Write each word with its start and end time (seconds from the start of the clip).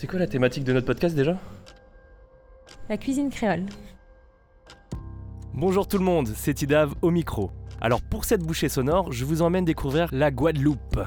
C'est 0.00 0.06
quoi 0.06 0.18
la 0.18 0.26
thématique 0.26 0.64
de 0.64 0.72
notre 0.72 0.86
podcast 0.86 1.14
déjà? 1.14 1.36
La 2.88 2.96
cuisine 2.96 3.28
créole. 3.28 3.66
Bonjour 5.52 5.86
tout 5.86 5.98
le 5.98 6.04
monde, 6.04 6.28
c'est 6.34 6.54
Tidave 6.54 6.94
au 7.02 7.10
micro. 7.10 7.50
Alors 7.82 8.00
pour 8.00 8.24
cette 8.24 8.42
bouchée 8.42 8.70
sonore, 8.70 9.12
je 9.12 9.26
vous 9.26 9.42
emmène 9.42 9.66
découvrir 9.66 10.08
la 10.10 10.30
Guadeloupe. 10.30 11.00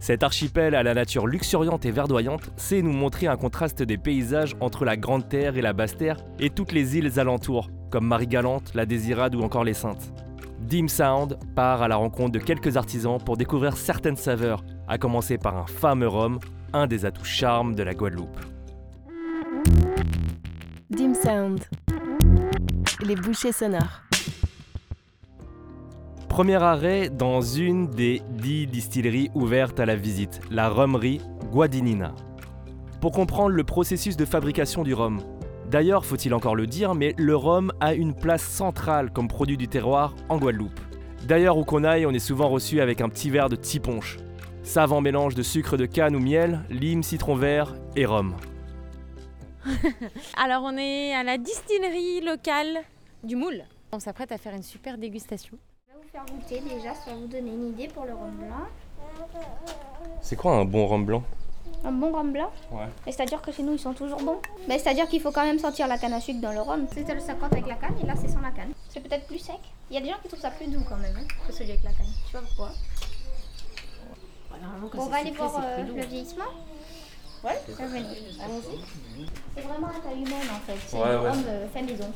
Cet 0.00 0.24
archipel 0.24 0.74
à 0.74 0.82
la 0.82 0.94
nature 0.94 1.28
luxuriante 1.28 1.86
et 1.86 1.92
verdoyante 1.92 2.50
sait 2.56 2.82
nous 2.82 2.92
montrer 2.92 3.28
un 3.28 3.36
contraste 3.36 3.84
des 3.84 3.98
paysages 3.98 4.56
entre 4.58 4.84
la 4.84 4.96
Grande 4.96 5.28
Terre 5.28 5.56
et 5.56 5.62
la 5.62 5.72
Basse 5.72 5.96
Terre 5.96 6.16
et 6.40 6.50
toutes 6.50 6.72
les 6.72 6.96
îles 6.96 7.20
alentours, 7.20 7.70
comme 7.88 8.08
Marie-Galante, 8.08 8.72
la 8.74 8.84
Désirade 8.84 9.36
ou 9.36 9.42
encore 9.42 9.62
les 9.62 9.74
Saintes. 9.74 10.12
Dim 10.58 10.88
Sound 10.88 11.38
part 11.54 11.82
à 11.82 11.88
la 11.88 11.94
rencontre 11.94 12.32
de 12.32 12.40
quelques 12.40 12.76
artisans 12.76 13.18
pour 13.24 13.36
découvrir 13.36 13.76
certaines 13.76 14.16
saveurs, 14.16 14.64
à 14.88 14.98
commencer 14.98 15.38
par 15.38 15.56
un 15.56 15.66
fameux 15.66 16.08
rhum, 16.08 16.40
un 16.72 16.86
des 16.86 17.04
atouts 17.04 17.24
charmes 17.24 17.74
de 17.74 17.82
la 17.82 17.94
Guadeloupe. 17.94 18.38
Dim 20.90 21.14
Sound. 21.14 21.60
Les 23.02 23.16
bouchées 23.16 23.52
sonores. 23.52 24.02
Premier 26.28 26.62
arrêt 26.62 27.08
dans 27.10 27.40
une 27.40 27.88
des 27.88 28.22
dix 28.30 28.66
distilleries 28.66 29.30
ouvertes 29.34 29.80
à 29.80 29.86
la 29.86 29.96
visite, 29.96 30.40
la 30.50 30.68
rhumerie 30.68 31.20
Guadinina. 31.50 32.14
Pour 33.00 33.12
comprendre 33.12 33.50
le 33.50 33.64
processus 33.64 34.16
de 34.16 34.24
fabrication 34.24 34.82
du 34.82 34.94
rhum, 34.94 35.20
D'ailleurs, 35.70 36.04
faut-il 36.04 36.34
encore 36.34 36.56
le 36.56 36.66
dire, 36.66 36.96
mais 36.96 37.14
le 37.16 37.36
rhum 37.36 37.72
a 37.78 37.94
une 37.94 38.12
place 38.12 38.42
centrale 38.42 39.12
comme 39.12 39.28
produit 39.28 39.56
du 39.56 39.68
terroir 39.68 40.16
en 40.28 40.36
Guadeloupe. 40.36 40.80
D'ailleurs, 41.28 41.58
où 41.58 41.64
qu'on 41.64 41.84
aille, 41.84 42.06
on 42.06 42.10
est 42.10 42.18
souvent 42.18 42.48
reçu 42.48 42.80
avec 42.80 43.00
un 43.00 43.08
petit 43.08 43.30
verre 43.30 43.48
de 43.48 43.54
tiponche. 43.54 44.16
Savant 44.70 45.00
mélange 45.00 45.34
de 45.34 45.42
sucre 45.42 45.76
de 45.76 45.84
canne 45.84 46.14
ou 46.14 46.20
miel, 46.20 46.60
lime, 46.70 47.02
citron 47.02 47.34
vert 47.34 47.74
et 47.96 48.06
rhum. 48.06 48.36
Alors, 50.36 50.62
on 50.62 50.76
est 50.78 51.12
à 51.12 51.24
la 51.24 51.38
distillerie 51.38 52.20
locale 52.20 52.78
du 53.24 53.34
Moule. 53.34 53.64
On 53.90 53.98
s'apprête 53.98 54.30
à 54.30 54.38
faire 54.38 54.54
une 54.54 54.62
super 54.62 54.96
dégustation. 54.96 55.58
Je 55.88 55.92
vais 55.92 56.00
vous 56.00 56.08
faire 56.08 56.24
goûter 56.24 56.60
déjà, 56.72 56.94
ça 56.94 57.10
va 57.10 57.16
vous 57.16 57.26
donner 57.26 57.50
une 57.50 57.70
idée 57.70 57.88
pour 57.88 58.04
le 58.04 58.12
rhum 58.12 58.30
blanc. 58.30 58.68
C'est 60.22 60.36
quoi 60.36 60.52
un 60.52 60.64
bon 60.64 60.86
rhum 60.86 61.04
blanc? 61.04 61.24
Un 61.82 61.90
bon 61.90 62.12
rhum 62.12 62.30
blanc 62.30 62.52
Ouais. 62.70 62.86
Et 63.08 63.10
c'est-à-dire 63.10 63.42
que 63.42 63.50
chez 63.50 63.64
nous, 63.64 63.72
ils 63.72 63.80
sont 63.80 63.94
toujours 63.94 64.22
bons. 64.22 64.38
Mais 64.68 64.78
c'est-à-dire 64.78 65.08
qu'il 65.08 65.20
faut 65.20 65.32
quand 65.32 65.44
même 65.44 65.58
sentir 65.58 65.88
la 65.88 65.98
canne 65.98 66.12
à 66.12 66.20
sucre 66.20 66.40
dans 66.40 66.52
le 66.52 66.60
rhum. 66.60 66.86
C'était 66.94 67.14
le 67.14 67.20
50 67.20 67.54
avec 67.54 67.66
la 67.66 67.74
canne 67.74 67.96
et 68.00 68.06
là, 68.06 68.14
c'est 68.14 68.28
sans 68.28 68.40
la 68.40 68.52
canne. 68.52 68.70
C'est 68.88 69.00
peut-être 69.00 69.26
plus 69.26 69.40
sec. 69.40 69.58
Il 69.90 69.94
y 69.94 69.98
a 69.98 70.00
des 70.00 70.10
gens 70.10 70.18
qui 70.22 70.28
trouvent 70.28 70.38
ça 70.38 70.52
plus 70.52 70.68
doux 70.68 70.84
quand 70.88 70.98
même 70.98 71.16
hein, 71.16 71.26
que 71.44 71.52
celui 71.52 71.72
avec 71.72 71.82
la 71.82 71.90
canne. 71.90 72.06
Je 72.28 72.38
sais 72.38 72.44
pas 72.56 72.70
on 74.96 75.06
va 75.06 75.16
aller 75.18 75.30
voir 75.30 75.60
euh, 75.64 75.82
le 75.84 76.02
vieillissement. 76.02 76.44
Ouais. 77.42 77.58
Allons-y. 77.78 78.78
C'est 79.56 79.62
vraiment 79.62 79.86
à 79.86 79.92
taille 79.92 80.18
humaine 80.20 80.48
en 80.54 80.60
fait. 80.66 80.76
C'est 80.86 80.96
Ouais, 80.96 81.16
du 81.16 81.22
ouais. 81.22 81.30
rhum 81.30 81.44
fait 81.72 81.82
maison. 81.82 82.10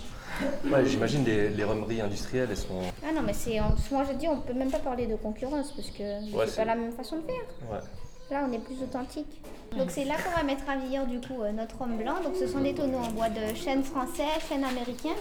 Ouais, 0.66 0.84
j'imagine 0.86 1.24
les, 1.24 1.48
les 1.48 1.64
rhumeries 1.64 2.02
industrielles, 2.02 2.48
elles 2.50 2.56
sont. 2.58 2.82
Ah 3.02 3.12
non, 3.14 3.22
mais 3.22 3.32
c'est. 3.32 3.58
Moi 3.90 4.04
je 4.06 4.12
dis, 4.18 4.28
on 4.28 4.40
peut 4.40 4.52
même 4.52 4.70
pas 4.70 4.80
parler 4.80 5.06
de 5.06 5.16
concurrence 5.16 5.72
parce 5.72 5.88
que 5.90 6.02
Ouais, 6.36 6.46
c'est 6.46 6.56
pas 6.56 6.64
la 6.66 6.74
même 6.74 6.92
façon 6.92 7.16
de 7.16 7.22
faire. 7.22 7.70
Ouais. 7.72 7.78
Là, 8.30 8.46
on 8.48 8.52
est 8.52 8.58
plus 8.58 8.82
authentique. 8.82 9.40
Donc 9.76 9.90
c'est 9.90 10.04
là 10.04 10.14
qu'on 10.16 10.36
va 10.36 10.42
mettre 10.44 10.68
à 10.68 10.76
vieillir 10.76 11.06
du 11.06 11.20
coup 11.20 11.42
euh, 11.42 11.52
notre 11.52 11.78
rhum 11.78 11.96
blanc. 11.96 12.14
Donc 12.22 12.34
ce 12.38 12.46
sont 12.46 12.60
des 12.60 12.74
tonneaux 12.74 12.98
en 12.98 13.10
bois 13.12 13.28
de 13.30 13.54
chêne 13.54 13.82
français, 13.82 14.24
chêne 14.48 14.64
américain, 14.64 15.14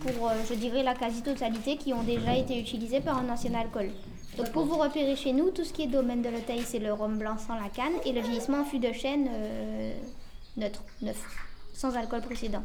pour 0.00 0.28
euh, 0.28 0.32
je 0.48 0.54
dirais 0.54 0.82
la 0.82 0.94
quasi-totalité 0.94 1.76
qui 1.76 1.92
ont 1.94 2.02
déjà 2.02 2.34
été 2.36 2.58
utilisés 2.60 3.00
par 3.00 3.18
un 3.18 3.28
ancien 3.30 3.54
alcool. 3.54 3.90
Pour 4.48 4.64
vous 4.64 4.76
repérer 4.78 5.16
chez 5.16 5.32
nous, 5.32 5.50
tout 5.50 5.64
ce 5.64 5.72
qui 5.72 5.82
est 5.82 5.86
domaine 5.86 6.22
de 6.22 6.28
l'Auteuil, 6.28 6.62
c'est 6.64 6.78
le 6.78 6.92
rhum 6.92 7.18
blanc 7.18 7.36
sans 7.38 7.54
la 7.54 7.68
canne 7.68 7.92
et 8.04 8.12
le 8.12 8.20
vieillissement 8.20 8.60
en 8.60 8.64
fût 8.64 8.78
de 8.78 8.92
chêne 8.92 9.28
euh, 9.30 9.92
neutre, 10.56 10.82
neuf, 11.02 11.22
sans 11.72 11.96
alcool 11.96 12.20
précédent. 12.22 12.62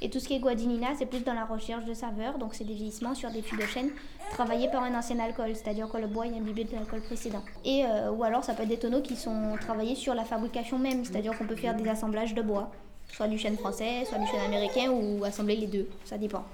Et 0.00 0.10
tout 0.10 0.20
ce 0.20 0.28
qui 0.28 0.34
est 0.34 0.38
Guadinina, 0.38 0.88
c'est 0.96 1.06
plus 1.06 1.24
dans 1.24 1.34
la 1.34 1.44
recherche 1.44 1.84
de 1.84 1.92
saveurs, 1.92 2.38
donc 2.38 2.54
c'est 2.54 2.64
des 2.64 2.74
vieillissements 2.74 3.14
sur 3.14 3.30
des 3.30 3.42
fûts 3.42 3.56
de 3.56 3.66
chêne 3.66 3.90
travaillés 4.30 4.68
par 4.70 4.84
un 4.84 4.96
ancien 4.96 5.18
alcool, 5.18 5.50
c'est-à-dire 5.54 5.88
que 5.88 5.98
le 5.98 6.06
bois 6.06 6.26
est 6.26 6.36
imbibé 6.36 6.64
de 6.64 6.72
l'alcool 6.72 7.02
précédent. 7.02 7.42
Et, 7.64 7.84
euh, 7.84 8.10
ou 8.10 8.22
alors 8.22 8.44
ça 8.44 8.54
peut 8.54 8.62
être 8.62 8.68
des 8.68 8.78
tonneaux 8.78 9.02
qui 9.02 9.16
sont 9.16 9.56
travaillés 9.60 9.96
sur 9.96 10.14
la 10.14 10.24
fabrication 10.24 10.78
même, 10.78 11.04
c'est-à-dire 11.04 11.36
qu'on 11.36 11.46
peut 11.46 11.56
faire 11.56 11.74
des 11.74 11.88
assemblages 11.88 12.34
de 12.34 12.42
bois, 12.42 12.70
soit 13.12 13.28
du 13.28 13.38
chêne 13.38 13.56
français, 13.56 14.04
soit 14.06 14.18
du 14.18 14.26
chêne 14.26 14.40
américain, 14.40 14.90
ou 14.90 15.24
assembler 15.24 15.56
les 15.56 15.66
deux, 15.66 15.88
ça 16.04 16.18
dépend. 16.18 16.44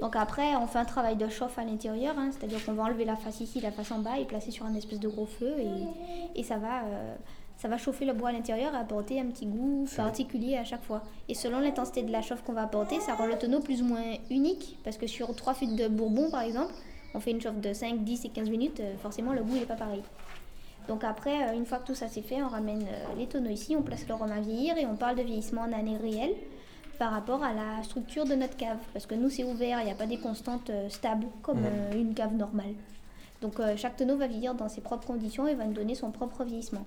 Donc 0.00 0.16
après, 0.16 0.56
on 0.56 0.66
fait 0.66 0.78
un 0.78 0.84
travail 0.84 1.16
de 1.16 1.28
chauffe 1.28 1.58
à 1.58 1.64
l'intérieur, 1.64 2.14
hein, 2.18 2.30
c'est-à-dire 2.32 2.64
qu'on 2.64 2.72
va 2.72 2.84
enlever 2.84 3.04
la 3.04 3.16
face 3.16 3.40
ici, 3.40 3.60
la 3.60 3.70
face 3.70 3.90
en 3.92 3.98
bas, 3.98 4.18
et 4.18 4.24
placer 4.24 4.50
sur 4.50 4.64
un 4.66 4.74
espèce 4.74 5.00
de 5.00 5.08
gros 5.08 5.26
feu, 5.26 5.54
et, 5.58 6.40
et 6.40 6.42
ça 6.42 6.56
va... 6.58 6.82
euh, 6.84 7.14
ça 7.58 7.68
va 7.68 7.76
chauffer 7.76 8.06
le 8.06 8.14
bois 8.14 8.30
à 8.30 8.32
l'intérieur 8.32 8.72
et 8.72 8.78
apporter 8.78 9.20
un 9.20 9.26
petit 9.26 9.44
goût 9.44 9.84
particulier 9.94 10.56
à 10.56 10.64
chaque 10.64 10.82
fois. 10.82 11.02
Et 11.28 11.34
selon 11.34 11.60
l'intensité 11.60 12.02
de 12.02 12.10
la 12.10 12.22
chauffe 12.22 12.42
qu'on 12.42 12.54
va 12.54 12.62
apporter, 12.62 13.00
ça 13.00 13.14
rend 13.14 13.26
le 13.26 13.36
tonneau 13.36 13.60
plus 13.60 13.82
ou 13.82 13.84
moins 13.84 14.14
unique. 14.30 14.78
Parce 14.82 14.96
que 14.96 15.06
sur 15.06 15.36
trois 15.36 15.52
fûts 15.52 15.66
de 15.66 15.86
bourbon, 15.86 16.30
par 16.30 16.40
exemple, 16.40 16.72
on 17.12 17.20
fait 17.20 17.32
une 17.32 17.40
chauffe 17.42 17.60
de 17.60 17.74
5, 17.74 18.02
10 18.02 18.24
et 18.24 18.28
15 18.30 18.48
minutes, 18.48 18.80
euh, 18.80 18.96
forcément 19.02 19.34
le 19.34 19.42
goût 19.42 19.56
n'est 19.56 19.66
pas 19.66 19.74
pareil. 19.74 20.00
Donc 20.90 21.04
après, 21.04 21.48
euh, 21.48 21.54
une 21.54 21.66
fois 21.66 21.78
que 21.78 21.86
tout 21.86 21.94
ça 21.94 22.08
c'est 22.08 22.20
fait, 22.20 22.42
on 22.42 22.48
ramène 22.48 22.82
euh, 22.82 23.14
les 23.16 23.26
tonneaux 23.26 23.50
ici, 23.50 23.76
on 23.76 23.82
place 23.82 24.08
le 24.08 24.14
rhum 24.14 24.32
à 24.32 24.40
vieillir 24.40 24.76
et 24.76 24.86
on 24.86 24.96
parle 24.96 25.14
de 25.14 25.22
vieillissement 25.22 25.60
en 25.60 25.72
année 25.72 25.96
réelle 25.96 26.34
par 26.98 27.12
rapport 27.12 27.44
à 27.44 27.52
la 27.52 27.80
structure 27.84 28.24
de 28.24 28.34
notre 28.34 28.56
cave. 28.56 28.78
Parce 28.92 29.06
que 29.06 29.14
nous 29.14 29.30
c'est 29.30 29.44
ouvert, 29.44 29.78
il 29.82 29.84
n'y 29.84 29.92
a 29.92 29.94
pas 29.94 30.06
des 30.06 30.18
constantes 30.18 30.68
euh, 30.68 30.88
stables 30.88 31.28
comme 31.42 31.60
une 31.94 32.12
cave 32.12 32.34
normale. 32.34 32.74
Donc 33.40 33.60
chaque 33.76 33.96
tonneau 33.96 34.16
va 34.16 34.26
vieillir 34.26 34.54
dans 34.54 34.68
ses 34.68 34.80
propres 34.80 35.06
conditions 35.06 35.46
et 35.46 35.54
va 35.54 35.64
nous 35.64 35.72
donner 35.72 35.94
son 35.94 36.10
propre 36.10 36.42
vieillissement. 36.42 36.84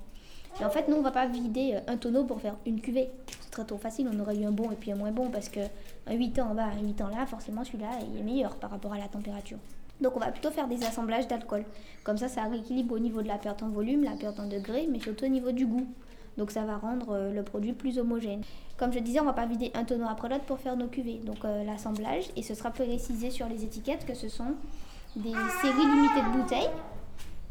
Et 0.60 0.66
en 0.66 0.70
fait, 0.70 0.88
nous, 0.88 0.98
on 0.98 1.02
va 1.02 1.10
pas 1.10 1.26
vider 1.26 1.80
un 1.88 1.98
tonneau 1.98 2.26
pour 2.26 2.42
faire 2.42 2.58
une 2.68 2.80
cuvée. 2.80 3.10
C'est 3.40 3.50
très 3.50 3.64
trop 3.64 3.80
facile, 3.80 4.08
on 4.14 4.20
aurait 4.20 4.36
eu 4.38 4.46
un 4.46 4.52
bon 4.52 4.70
et 4.70 4.76
puis 4.76 4.92
un 4.92 4.96
moins 4.96 5.12
bon 5.12 5.32
parce 5.32 5.50
que 5.50 5.62
un 6.06 6.14
8 6.14 6.40
ans 6.40 6.52
en 6.52 6.56
bas, 6.56 6.66
un 6.66 6.86
8 6.86 7.02
ans 7.02 7.08
là, 7.08 7.26
forcément 7.26 7.64
celui-là 7.64 7.90
il 8.08 8.20
est 8.20 8.24
meilleur 8.24 8.56
par 8.58 8.70
rapport 8.70 8.94
à 8.94 9.00
la 9.00 9.08
température. 9.08 9.58
Donc 10.02 10.16
on 10.16 10.20
va 10.20 10.32
plutôt 10.32 10.52
faire 10.52 10.68
des 10.68 10.84
assemblages 10.84 11.28
d'alcool. 11.28 11.64
Comme 12.04 12.18
ça, 12.18 12.28
ça 12.28 12.44
rééquilibre 12.44 12.96
au 12.96 13.00
niveau 13.00 13.22
de 13.22 13.28
la 13.28 13.38
perte 13.38 13.64
en 13.64 13.70
volume, 13.70 14.04
la 14.04 14.12
perte 14.12 14.40
en 14.40 14.48
degrés, 14.48 14.88
mais 14.92 15.00
surtout 15.00 15.26
au 15.26 15.30
niveau 15.30 15.52
du 15.52 15.66
goût. 15.66 15.88
Donc 16.38 16.52
ça 16.52 16.64
va 16.64 16.78
rendre 16.78 17.12
euh, 17.12 17.32
le 17.32 17.44
produit 17.44 17.74
plus 17.74 18.00
homogène. 18.00 18.42
Comme 18.78 18.92
je 18.92 19.00
disais, 19.00 19.20
on 19.20 19.26
va 19.26 19.34
pas 19.34 19.46
vider 19.46 19.72
un 19.76 19.84
tonneau 19.84 20.08
après 20.10 20.30
l'autre 20.30 20.46
pour 20.46 20.60
faire 20.60 20.76
nos 20.76 20.88
cuvées. 20.88 21.22
Donc 21.24 21.46
euh, 21.46 21.64
l'assemblage, 21.64 22.26
et 22.36 22.42
ce 22.42 22.56
sera 22.56 22.72
précisé 22.72 23.30
sur 23.30 23.48
les 23.48 23.64
étiquettes 23.64 24.06
que 24.06 24.16
ce 24.16 24.30
sont 24.30 24.56
des 25.16 25.32
séries 25.62 25.86
limitées 25.86 26.22
de 26.22 26.42
bouteilles 26.42 26.70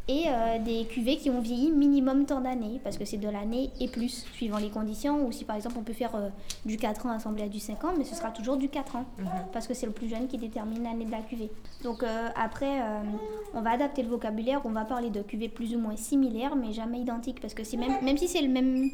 et 0.09 0.25
euh, 0.27 0.59
des 0.59 0.85
cuvées 0.87 1.17
qui 1.17 1.31
ont 1.31 1.41
vieilli 1.41 1.71
minimum 1.71 2.27
tant 2.27 2.41
d'années, 2.41 2.81
parce 2.83 2.99
que 2.99 3.05
c'est 3.05 3.19
de 3.19 3.29
l'année 3.29 3.71
et 3.81 3.89
plus, 3.89 4.27
suivant 4.33 4.59
les 4.59 4.69
conditions. 4.69 5.25
Ou 5.27 5.33
si 5.33 5.45
par 5.45 5.57
exemple 5.57 5.77
on 5.79 5.83
peut 5.83 5.93
faire 5.93 6.15
euh, 6.17 6.29
du 6.67 6.77
4 6.77 7.07
ans 7.07 7.11
assemblé 7.11 7.45
à 7.45 7.49
du 7.49 7.61
5 7.61 7.85
ans, 7.85 7.93
mais 7.97 8.05
ce 8.05 8.15
sera 8.17 8.31
toujours 8.31 8.57
du 8.57 8.69
4 8.69 8.97
ans, 8.97 9.05
parce 9.53 9.69
que 9.69 9.75
c'est 9.75 9.87
le 9.87 9.93
plus 9.93 10.09
jeune 10.09 10.27
qui 10.27 10.39
détermine 10.39 10.83
l'année 10.83 11.05
de 11.05 11.11
la 11.11 11.21
cuvée. 11.21 11.51
Donc 11.85 12.03
euh, 12.03 12.29
après, 12.35 12.83
on 13.55 13.61
va 13.61 13.71
adapter 13.71 14.03
le 14.03 14.09
vocabulaire, 14.09 14.61
on 14.65 14.71
va 14.71 14.85
parler 14.85 15.11
de 15.11 15.23
cuvées 15.23 15.49
plus 15.49 15.75
ou 15.75 15.79
moins 15.79 15.97
similaires, 15.97 16.57
mais 16.57 16.73
jamais 16.73 16.99
identiques, 16.99 17.41
parce 17.41 17.55
que 17.55 17.65
c'est 17.65 17.77
même, 17.77 18.03
même 18.03 18.19
si 18.19 18.27
c'est 18.27 18.43
le 18.43 18.49
même, 18.49 18.91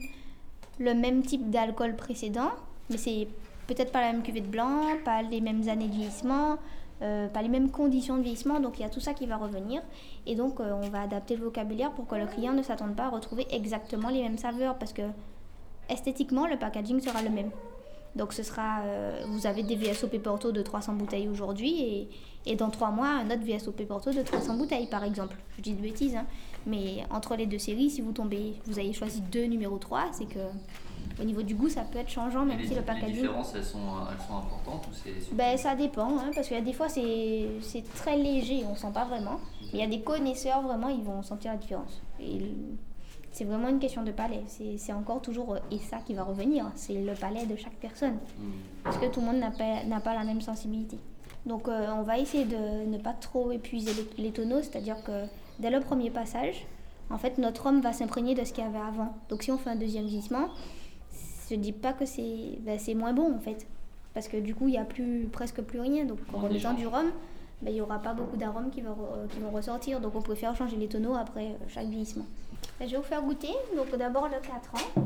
le 0.79 0.95
même 0.95 1.23
type 1.23 1.51
d'alcool 1.51 1.97
précédent, 1.97 2.51
mais 2.91 2.99
c'est 2.99 3.29
peut-être 3.67 3.93
pas 3.93 4.01
la 4.01 4.13
même 4.13 4.23
cuvée 4.23 4.41
de 4.41 4.47
blanc, 4.47 4.83
pas 5.05 5.23
les 5.23 5.41
mêmes 5.41 5.69
années 5.69 5.89
de 5.89 5.93
vieillissement, 5.93 6.59
euh, 7.01 7.29
pas 7.29 7.43
les 7.43 7.49
mêmes 7.49 7.71
conditions 7.71 8.17
de 8.17 8.23
vieillissement, 8.23 8.59
donc 8.61 8.79
il 8.79 8.83
y 8.83 8.85
a 8.85 8.89
tout 8.89 9.01
ça 9.01 9.15
qui 9.15 9.27
va 9.27 9.37
revenir. 9.37 9.83
Et 10.27 10.35
donc 10.35 10.61
euh, 10.61 10.73
on 10.83 10.89
va 10.89 11.03
adapter 11.03 11.37
le 11.37 11.45
vocabulaire 11.45 11.93
pour 11.93 12.07
que 12.07 12.17
le 12.17 12.27
client 12.27 12.53
ne 12.53 12.63
s'attende 12.63 12.97
pas 12.97 13.05
à 13.05 13.09
retrouver 13.11 13.47
exactement 13.51 14.09
les 14.09 14.23
mêmes 14.23 14.39
saveurs, 14.39 14.77
parce 14.79 14.93
que 14.93 15.03
esthétiquement 15.89 16.47
le 16.47 16.57
packaging 16.57 17.01
sera 17.01 17.23
le 17.23 17.31
même. 17.31 17.51
Donc 18.17 18.33
ce 18.33 18.43
sera, 18.43 18.81
euh, 18.83 19.25
vous 19.29 19.47
avez 19.47 19.63
des 19.63 19.77
VSOP 19.77 20.19
Porto 20.19 20.51
de 20.51 20.63
300 20.63 20.95
bouteilles 20.95 21.29
aujourd'hui 21.29 21.83
et, 21.83 22.09
et 22.47 22.57
dans 22.57 22.71
3 22.71 22.91
mois 22.91 23.09
un 23.09 23.27
autre 23.27 23.45
VSOP 23.45 23.87
Porto 23.87 24.11
de 24.11 24.23
300 24.23 24.57
bouteilles 24.57 24.89
par 24.89 25.05
exemple. 25.05 25.37
Je 25.57 25.63
dis 25.63 25.75
de 25.75 25.81
bêtises, 25.81 26.17
hein. 26.17 26.27
mais 26.67 27.05
entre 27.11 27.37
les 27.37 27.47
deux 27.47 27.59
séries, 27.59 27.91
si 27.91 28.01
vous 28.01 28.13
tombez, 28.13 28.55
vous 28.67 28.79
avez 28.79 28.93
choisi 28.93 29.21
deux 29.21 29.45
numéro 29.45 29.79
3, 29.79 30.07
c'est 30.13 30.27
que 30.27 30.41
au 31.21 31.25
niveau 31.25 31.43
du 31.43 31.55
goût 31.55 31.69
ça 31.69 31.83
peut 31.83 31.99
être 31.99 32.11
changeant 32.11 32.45
même 32.45 32.59
les, 32.59 32.65
si 32.65 32.71
le 32.75 32.77
les 32.81 32.83
packaging... 32.87 33.15
différences, 33.23 33.53
elles 33.55 33.65
sont, 33.65 33.79
elles 34.11 34.27
sont 34.27 34.37
importantes 34.37 34.87
ou 34.89 34.95
c'est 34.95 35.21
c'est- 35.21 35.35
Ben, 35.35 35.57
ça 35.57 35.75
dépend, 35.75 36.19
hein, 36.19 36.31
parce 36.35 36.47
qu'il 36.49 36.57
y 36.57 36.61
a 36.61 36.65
des 36.65 36.73
fois 36.73 36.89
c'est 36.89 37.47
c'est 37.61 37.83
très 37.95 38.17
léger, 38.17 38.65
on 38.71 38.75
sent 38.75 38.93
pas 38.93 39.05
vraiment. 39.05 39.41
Mais 39.73 39.79
il 39.79 39.81
y 39.81 39.83
a 39.83 39.87
des 39.87 40.01
connaisseurs, 40.01 40.63
vraiment, 40.63 40.89
ils 40.89 41.03
vont 41.03 41.23
sentir 41.23 41.53
la 41.53 41.59
différence. 41.59 42.01
Et 42.21 42.41
c'est 43.33 43.45
vraiment 43.45 43.69
une 43.69 43.79
question 43.79 44.03
de 44.03 44.11
palais. 44.13 44.43
C'est 44.79 44.93
encore 44.95 45.21
toujours, 45.21 45.55
euh, 45.55 45.59
et 45.71 45.79
ça 45.79 45.99
qui 45.99 46.15
va 46.15 46.23
revenir, 46.23 46.71
c'est 46.75 46.95
le 46.95 47.13
palais 47.15 47.45
de 47.45 47.55
chaque 47.57 47.75
personne. 47.75 48.15
Hmm. 48.39 48.51
Parce 48.83 48.97
que 48.97 49.07
tout 49.07 49.21
le 49.21 49.27
monde 49.27 49.37
n'a 49.39 49.51
pas, 49.51 49.85
n'a 49.85 50.01
pas 50.01 50.15
la 50.15 50.25
même 50.25 50.41
sensibilité. 50.41 50.99
Donc 51.45 51.69
euh, 51.69 51.87
on 51.97 52.03
va 52.03 52.19
essayer 52.19 52.45
de 52.47 52.87
ne 52.87 52.99
pas 52.99 53.13
trop 53.13 53.53
épuiser 53.53 53.93
les, 54.17 54.25
les 54.25 54.31
tonneaux, 54.33 54.61
c'est-à-dire 54.63 55.03
que 55.05 55.25
dès 55.59 55.71
le 55.71 55.81
premier 55.81 56.11
passage, 56.11 56.67
en 57.11 57.19
fait, 57.19 57.39
notre 57.39 57.67
homme 57.67 57.81
va 57.81 57.93
s'imprégner 57.93 58.35
de 58.35 58.45
ce 58.45 58.53
qu'il 58.53 58.65
y 58.65 58.67
avait 58.67 58.79
avant. 58.79 59.15
Donc 59.29 59.43
si 59.43 59.51
on 59.53 59.59
fait 59.59 59.71
un 59.71 59.77
deuxième 59.77 60.07
vieillissement, 60.07 60.49
je 61.51 61.55
dis 61.57 61.73
pas 61.73 61.93
que 61.93 62.07
c'est 62.07 62.59
c'est 62.79 62.95
moins 62.95 63.13
bon 63.13 63.35
en 63.35 63.39
fait. 63.41 63.67
Parce 64.15 64.27
que 64.29 64.37
du 64.37 64.55
coup, 64.55 64.67
il 64.69 64.73
n'y 64.73 64.79
a 64.79 64.85
plus, 64.85 65.29
presque 65.33 65.61
plus 65.63 65.81
rien. 65.81 66.05
Donc 66.05 66.19
en 66.33 66.39
remettant 66.39 66.73
du 66.75 66.87
rhum, 66.87 67.11
ben, 67.63 67.71
il 67.71 67.75
n'y 67.75 67.81
aura 67.81 67.99
pas 67.99 68.15
beaucoup 68.15 68.37
d'arômes 68.37 68.71
qui, 68.71 68.81
vont 68.81 68.93
re- 68.93 69.29
qui 69.29 69.39
vont 69.39 69.51
ressortir. 69.51 70.01
Donc 70.01 70.15
on 70.17 70.23
préfère 70.23 70.57
changer 70.57 70.77
les 70.77 70.89
tonneaux 70.89 71.15
après 71.15 71.47
euh, 71.47 71.55
chaque 71.69 71.87
vieillissement. 71.87 72.25
Ben, 72.81 72.87
je 72.89 72.93
vais 72.93 72.97
vous 72.99 73.03
faire 73.05 73.23
goûter. 73.23 73.53
Donc 73.77 73.95
d'abord 73.97 74.25
le 74.29 74.41
4 74.41 74.75
ans. 74.75 75.03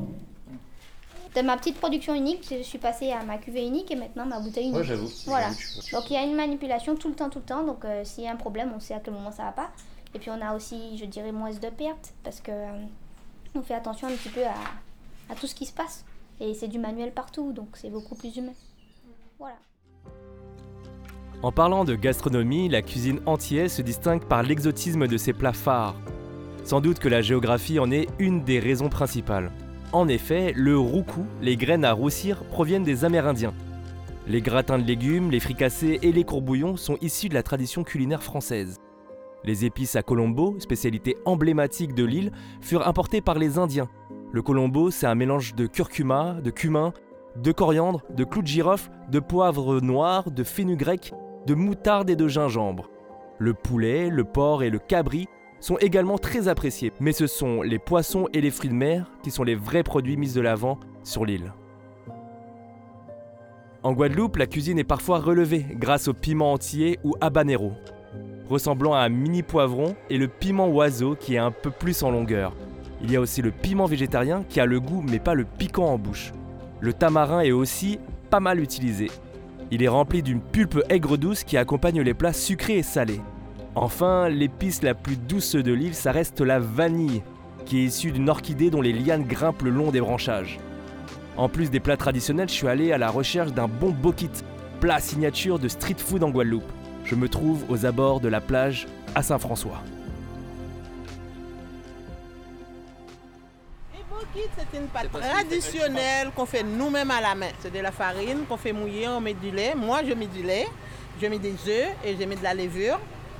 de 1.34 1.40
ma 1.42 1.56
petite 1.56 1.76
production 1.78 2.14
unique, 2.14 2.46
je 2.50 2.62
suis 2.62 2.78
passée 2.78 3.10
à 3.10 3.22
ma 3.24 3.38
cuvée 3.38 3.66
unique 3.66 3.90
et 3.90 3.96
maintenant 3.96 4.24
ma 4.26 4.38
bouteille 4.40 4.64
unique. 4.66 4.76
Ouais, 4.78 4.84
j'avoue. 4.84 5.08
Voilà. 5.26 5.48
Donc 5.92 6.08
il 6.10 6.12
y 6.12 6.16
a 6.16 6.22
une 6.24 6.34
manipulation 6.36 6.94
tout 6.96 7.08
le 7.08 7.14
temps, 7.14 7.28
tout 7.30 7.38
le 7.40 7.44
temps. 7.44 7.64
Donc 7.64 7.84
euh, 7.84 8.04
s'il 8.04 8.24
y 8.24 8.28
a 8.28 8.32
un 8.32 8.36
problème, 8.36 8.72
on 8.74 8.80
sait 8.80 8.94
à 8.94 9.00
quel 9.00 9.12
moment 9.14 9.32
ça 9.32 9.44
va 9.44 9.52
pas. 9.52 9.70
Et 10.14 10.18
puis 10.18 10.30
on 10.30 10.40
a 10.40 10.54
aussi, 10.54 10.96
je 10.98 11.04
dirais, 11.06 11.32
moins 11.32 11.50
de 11.50 11.68
pertes 11.70 12.12
parce 12.22 12.40
que 12.40 12.50
euh, 12.52 12.82
on 13.54 13.62
fait 13.62 13.74
attention 13.74 14.08
un 14.08 14.12
petit 14.12 14.28
peu 14.30 14.44
à, 14.44 14.54
à 15.30 15.34
tout 15.34 15.46
ce 15.46 15.54
qui 15.54 15.66
se 15.66 15.72
passe. 15.72 16.04
Et 16.44 16.54
c'est 16.54 16.66
du 16.66 16.80
manuel 16.80 17.12
partout, 17.12 17.52
donc 17.52 17.68
c'est 17.74 17.88
beaucoup 17.88 18.16
plus 18.16 18.36
humain. 18.36 18.52
Voilà. 19.38 19.54
En 21.40 21.52
parlant 21.52 21.84
de 21.84 21.94
gastronomie, 21.94 22.68
la 22.68 22.82
cuisine 22.82 23.20
antillaise 23.26 23.72
se 23.72 23.82
distingue 23.82 24.24
par 24.24 24.42
l'exotisme 24.42 25.06
de 25.06 25.16
ses 25.16 25.32
plats 25.32 25.52
phares. 25.52 25.94
Sans 26.64 26.80
doute 26.80 26.98
que 26.98 27.08
la 27.08 27.22
géographie 27.22 27.78
en 27.78 27.92
est 27.92 28.08
une 28.18 28.42
des 28.42 28.58
raisons 28.58 28.88
principales. 28.88 29.52
En 29.92 30.08
effet, 30.08 30.52
le 30.56 30.76
roucou, 30.76 31.26
les 31.40 31.56
graines 31.56 31.84
à 31.84 31.92
roussir, 31.92 32.42
proviennent 32.46 32.82
des 32.82 33.04
Amérindiens. 33.04 33.54
Les 34.26 34.40
gratins 34.40 34.80
de 34.80 34.84
légumes, 34.84 35.30
les 35.30 35.40
fricassés 35.40 36.00
et 36.02 36.10
les 36.10 36.24
courbouillons 36.24 36.76
sont 36.76 36.96
issus 37.00 37.28
de 37.28 37.34
la 37.34 37.44
tradition 37.44 37.84
culinaire 37.84 38.22
française. 38.24 38.78
Les 39.44 39.64
épices 39.64 39.94
à 39.94 40.02
colombo, 40.02 40.58
spécialité 40.58 41.16
emblématique 41.24 41.94
de 41.94 42.04
l'île, 42.04 42.32
furent 42.60 42.88
importées 42.88 43.20
par 43.20 43.38
les 43.38 43.58
Indiens. 43.58 43.88
Le 44.32 44.40
colombo, 44.40 44.90
c'est 44.90 45.06
un 45.06 45.14
mélange 45.14 45.54
de 45.54 45.66
curcuma, 45.66 46.38
de 46.42 46.50
cumin, 46.50 46.94
de 47.36 47.52
coriandre, 47.52 48.02
de 48.16 48.24
clous 48.24 48.40
de 48.40 48.46
girofle, 48.46 48.90
de 49.10 49.20
poivre 49.20 49.80
noir, 49.80 50.30
de 50.30 50.42
fenugrec, 50.42 51.12
de 51.46 51.54
moutarde 51.54 52.08
et 52.08 52.16
de 52.16 52.28
gingembre. 52.28 52.88
Le 53.38 53.52
poulet, 53.52 54.08
le 54.08 54.24
porc 54.24 54.62
et 54.62 54.70
le 54.70 54.78
cabri 54.78 55.28
sont 55.60 55.76
également 55.78 56.16
très 56.16 56.48
appréciés, 56.48 56.94
mais 56.98 57.12
ce 57.12 57.26
sont 57.26 57.60
les 57.60 57.78
poissons 57.78 58.26
et 58.32 58.40
les 58.40 58.50
fruits 58.50 58.70
de 58.70 58.74
mer 58.74 59.10
qui 59.22 59.30
sont 59.30 59.44
les 59.44 59.54
vrais 59.54 59.82
produits 59.82 60.16
mis 60.16 60.32
de 60.32 60.40
l'avant 60.40 60.80
sur 61.04 61.26
l'île. 61.26 61.52
En 63.82 63.92
Guadeloupe, 63.92 64.36
la 64.36 64.46
cuisine 64.46 64.78
est 64.78 64.84
parfois 64.84 65.18
relevée 65.18 65.66
grâce 65.72 66.08
au 66.08 66.14
piment 66.14 66.52
entier 66.52 66.98
ou 67.04 67.14
habanero, 67.20 67.72
ressemblant 68.48 68.94
à 68.94 69.00
un 69.00 69.08
mini 69.10 69.42
poivron, 69.42 69.94
et 70.08 70.16
le 70.16 70.28
piment 70.28 70.68
oiseau 70.68 71.16
qui 71.16 71.34
est 71.34 71.38
un 71.38 71.50
peu 71.50 71.70
plus 71.70 72.02
en 72.02 72.10
longueur. 72.10 72.54
Il 73.02 73.10
y 73.10 73.16
a 73.16 73.20
aussi 73.20 73.42
le 73.42 73.50
piment 73.50 73.86
végétarien 73.86 74.44
qui 74.48 74.60
a 74.60 74.66
le 74.66 74.80
goût 74.80 75.02
mais 75.02 75.18
pas 75.18 75.34
le 75.34 75.44
piquant 75.44 75.86
en 75.86 75.98
bouche. 75.98 76.32
Le 76.80 76.92
tamarin 76.92 77.40
est 77.40 77.52
aussi 77.52 77.98
pas 78.30 78.40
mal 78.40 78.60
utilisé. 78.60 79.10
Il 79.70 79.82
est 79.82 79.88
rempli 79.88 80.22
d'une 80.22 80.40
pulpe 80.40 80.82
aigre-douce 80.88 81.44
qui 81.44 81.56
accompagne 81.56 82.00
les 82.00 82.14
plats 82.14 82.32
sucrés 82.32 82.78
et 82.78 82.82
salés. 82.82 83.20
Enfin, 83.74 84.28
l'épice 84.28 84.82
la 84.82 84.94
plus 84.94 85.16
douce 85.16 85.54
de 85.54 85.72
l'île, 85.72 85.94
ça 85.94 86.12
reste 86.12 86.42
la 86.42 86.58
vanille, 86.58 87.22
qui 87.64 87.78
est 87.78 87.84
issue 87.84 88.12
d'une 88.12 88.28
orchidée 88.28 88.70
dont 88.70 88.82
les 88.82 88.92
lianes 88.92 89.24
grimpent 89.24 89.62
le 89.62 89.70
long 89.70 89.90
des 89.90 90.00
branchages. 90.00 90.58
En 91.38 91.48
plus 91.48 91.70
des 91.70 91.80
plats 91.80 91.96
traditionnels, 91.96 92.48
je 92.48 92.54
suis 92.54 92.68
allé 92.68 92.92
à 92.92 92.98
la 92.98 93.10
recherche 93.10 93.52
d'un 93.52 93.68
bon 93.68 93.90
bokit, 93.90 94.30
plat 94.80 95.00
signature 95.00 95.58
de 95.58 95.68
street 95.68 95.96
food 95.96 96.22
en 96.22 96.30
Guadeloupe. 96.30 96.70
Je 97.04 97.14
me 97.14 97.28
trouve 97.28 97.64
aux 97.70 97.86
abords 97.86 98.20
de 98.20 98.28
la 98.28 98.40
plage 98.40 98.86
à 99.14 99.22
Saint-François. 99.22 99.82
C'est 104.34 104.78
une 104.78 104.86
pâte 104.88 105.10
traditionnelle 105.12 106.30
qu'on 106.34 106.46
fait 106.46 106.62
nous-mêmes 106.62 107.10
à 107.10 107.20
la 107.20 107.34
main. 107.34 107.50
C'est 107.60 107.72
de 107.72 107.80
la 107.80 107.92
farine 107.92 108.46
qu'on 108.48 108.56
fait 108.56 108.72
mouiller, 108.72 109.06
on 109.08 109.20
met 109.20 109.34
du 109.34 109.50
lait. 109.50 109.74
Moi, 109.74 110.00
je 110.08 110.14
mets 110.14 110.26
du 110.26 110.42
lait, 110.42 110.66
je 111.20 111.26
mets 111.26 111.38
des 111.38 111.52
œufs 111.68 111.88
et 112.02 112.16
je 112.18 112.24
mets 112.24 112.36
de 112.36 112.42
la 112.42 112.54
levure. 112.54 112.98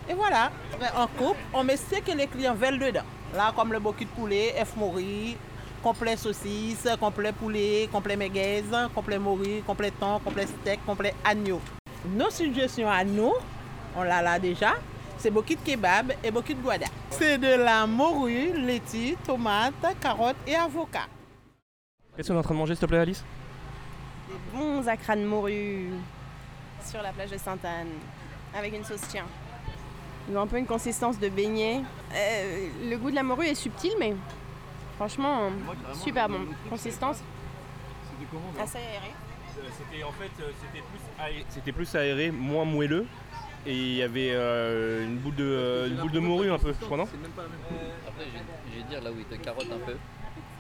Et 0.09 0.13
voilà, 0.13 0.51
on 0.97 1.07
coupe, 1.07 1.37
on 1.55 1.65
met 1.65 1.77
ce 1.79 2.01
que 2.01 2.13
les 2.13 2.27
clients 2.27 2.55
veulent 2.55 2.79
dedans. 2.79 3.05
Là, 3.35 3.53
comme 3.57 3.73
le 3.73 3.79
bokit 3.79 4.05
poulet, 4.05 4.55
œuf 4.61 4.77
mori, 4.77 5.37
complet 5.83 6.17
saucisse, 6.17 6.87
complet 7.01 7.33
poulet, 7.33 7.89
complet 7.91 8.17
merguez, 8.17 8.65
complet 8.95 9.19
mori, 9.19 9.63
complet 9.67 9.93
thon, 9.99 10.19
complet 10.19 10.47
steak, 10.47 10.85
complet 10.85 11.15
agneau. 11.25 11.61
Nos 12.05 12.31
suggestions 12.31 12.91
à 12.91 13.03
nous, 13.03 13.33
on 13.97 14.03
l'a 14.03 14.21
là 14.21 14.39
déjà, 14.39 14.75
c'est 15.23 15.31
bokit 15.31 15.57
kebab 15.57 16.15
et 16.25 16.33
bokit 16.33 16.57
guada. 16.57 16.87
C'est 17.11 17.39
de 17.39 17.55
la 17.55 17.87
morue, 17.87 18.53
laitue, 18.59 19.17
tomate, 19.25 19.73
carotte 20.01 20.37
et 20.49 20.57
avocat. 20.57 21.07
Qu'est-ce 22.17 22.29
qu'on 22.29 22.35
est 22.35 22.39
en 22.39 22.43
train 22.43 22.55
de 22.55 22.59
manger, 22.59 22.75
s'il 22.75 22.81
te 22.81 22.87
plaît, 22.87 22.99
Alice? 22.99 23.25
Des 24.29 24.35
bons 24.53 24.89
acras 24.89 25.15
de 25.15 25.25
morue 25.25 25.91
sur 26.85 27.01
la 27.03 27.13
plage 27.13 27.31
de 27.31 27.39
Sainte-Anne 27.39 27.93
avec 28.53 28.75
une 28.75 28.85
sauce 28.85 29.07
tien. 29.09 29.25
Ils 30.29 30.37
ont 30.37 30.41
un 30.41 30.47
peu 30.49 30.59
une 30.59 30.67
consistance 30.67 31.21
de 31.21 31.29
beignet. 31.29 31.83
Euh, 32.15 32.69
le 32.91 32.97
goût 32.97 33.11
de 33.11 33.15
la 33.15 33.23
morue 33.23 33.47
est 33.47 33.55
subtil, 33.55 33.93
mais 34.01 34.17
franchement, 34.97 35.53
super 35.95 36.29
bon. 36.29 36.41
Consistance 36.69 37.19
assez 38.61 38.79
aérée. 38.79 39.15
C'était 39.55 40.03
en 40.03 40.13
fait 40.13 40.31
c'était 40.37 40.83
plus, 40.83 41.23
aéré, 41.23 41.47
c'était 41.49 41.73
plus 41.73 41.95
aéré, 41.95 42.31
moins 42.33 42.65
moelleux. 42.65 43.07
Et 43.65 43.75
il 43.77 43.95
y 43.95 44.03
avait 44.03 44.31
euh, 44.33 45.05
une, 45.05 45.19
boule 45.19 45.37
de, 45.37 45.45
euh, 45.45 45.87
une 45.89 45.95
boule 45.97 46.11
de 46.11 46.19
morue 46.19 46.51
un 46.51 46.59
peu, 46.59 46.73
je 46.79 46.85
crois, 46.85 46.97
non 46.97 47.05
Après, 47.05 48.25
je 48.73 48.77
vais 48.79 48.89
dire 48.89 49.01
là 49.03 49.11
où 49.11 49.15
ils 49.19 49.25
te 49.25 49.41
carottent 49.41 49.71
un 49.73 49.87
peu, 49.87 49.97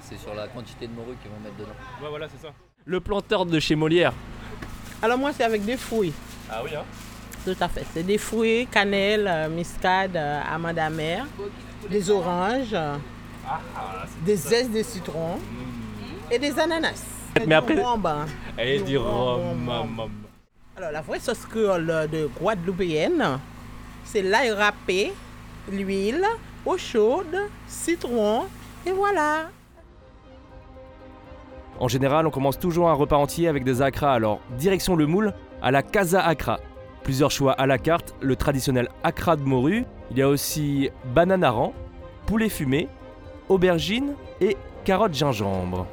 c'est 0.00 0.19
sur 0.19 0.34
la 0.34 0.46
quantité 0.46 0.87
de 0.87 0.93
morue 0.93 1.16
qu'ils 1.20 1.31
vont 1.31 1.40
mettre 1.43 1.56
dedans. 1.56 1.75
Ouais, 2.00 2.08
voilà, 2.08 2.28
c'est 2.28 2.40
ça. 2.46 2.52
Le 2.84 3.00
planteur 3.00 3.44
de 3.44 3.58
chez 3.58 3.75
Molière. 3.75 4.12
Alors 5.02 5.19
moi, 5.19 5.32
c'est 5.32 5.43
avec 5.43 5.64
des 5.64 5.76
fruits. 5.76 6.12
Ah 6.49 6.60
oui, 6.64 6.70
hein 6.76 6.84
Tout 7.44 7.56
à 7.60 7.69
fait. 7.69 7.84
C'est 7.93 8.04
des 8.04 8.19
fruits, 8.19 8.69
cannelle, 8.70 9.26
euh, 9.26 9.49
muscade, 9.49 10.16
euh, 10.16 10.40
amande 10.49 10.78
amère, 10.78 11.26
des 11.90 12.08
oranges, 12.08 12.72
euh, 12.72 12.96
des 14.25 14.37
zestes 14.37 14.72
de 14.72 14.82
citron 14.84 15.38
et 16.31 16.38
des 16.38 16.56
ananas. 16.56 17.04
Mais 17.46 17.54
après- 17.56 17.75
Du 17.75 17.81
rhum, 17.81 18.06
hein. 18.06 18.26
Et 18.58 18.78
Du 18.78 18.84
du 18.84 18.99
rhum, 18.99 19.69
rhum. 19.69 19.99
rhum. 19.99 20.10
Alors 20.75 20.91
la 20.91 21.03
vraie 21.03 21.21
sauce 21.21 21.45
créole 21.45 22.09
de 22.11 22.31
Guadeloupéenne, 22.41 23.39
c'est 24.05 24.23
l'ail 24.23 24.53
râpé, 24.53 25.13
l'huile, 25.71 26.25
eau 26.65 26.79
chaude, 26.79 27.37
citron 27.67 28.45
et 28.87 28.91
voilà. 28.91 29.51
En 31.79 31.89
général, 31.89 32.27
on 32.27 32.31
commence 32.31 32.59
toujours 32.59 32.89
un 32.89 32.95
repas 32.95 33.17
entier 33.17 33.49
avec 33.49 33.64
des 33.64 33.83
acras, 33.83 34.14
alors 34.14 34.41
direction 34.57 34.97
le 34.97 35.07
moule 35.07 35.35
à 35.61 35.71
la 35.71 35.83
Casa 35.83 36.25
Acra. 36.25 36.59
Plusieurs 37.02 37.31
choix 37.31 37.52
à 37.52 37.67
la 37.67 37.76
carte, 37.76 38.14
le 38.23 38.35
traditionnel 38.35 38.88
acra 39.02 39.37
de 39.37 39.43
morue, 39.43 39.85
il 40.11 40.19
y 40.19 40.23
a 40.23 40.29
aussi 40.29 40.88
banane 41.14 41.45
aran, 41.45 41.75
poulet 42.25 42.49
fumé, 42.49 42.88
aubergine 43.50 44.14
et 44.41 44.57
carotte 44.85 45.12
gingembre. 45.12 45.87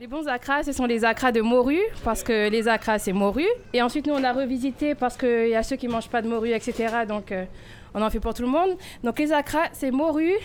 Les 0.00 0.06
bons 0.06 0.26
acras, 0.28 0.62
ce 0.62 0.72
sont 0.72 0.86
les 0.86 1.04
acras 1.04 1.30
de 1.30 1.42
morue, 1.42 1.82
parce 2.04 2.22
que 2.22 2.48
les 2.48 2.68
acras, 2.68 2.98
c'est 2.98 3.12
morue. 3.12 3.44
Et 3.74 3.82
ensuite, 3.82 4.06
nous, 4.06 4.14
on 4.14 4.24
a 4.24 4.32
revisité 4.32 4.94
parce 4.94 5.14
qu'il 5.14 5.48
y 5.48 5.54
a 5.54 5.62
ceux 5.62 5.76
qui 5.76 5.88
ne 5.88 5.92
mangent 5.92 6.08
pas 6.08 6.22
de 6.22 6.28
morue, 6.28 6.52
etc. 6.52 7.04
Donc, 7.06 7.30
euh, 7.32 7.44
on 7.92 8.00
en 8.00 8.08
fait 8.08 8.18
pour 8.18 8.32
tout 8.32 8.40
le 8.40 8.48
monde. 8.48 8.78
Donc, 9.04 9.18
les 9.18 9.30
acras, 9.30 9.68
c'est 9.74 9.90
morue. 9.90 10.38